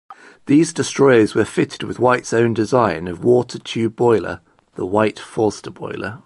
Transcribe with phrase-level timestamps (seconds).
[0.47, 4.39] These destroyers were fitted with White's own design of water-tube boiler,
[4.73, 6.19] the White-Forster boiler.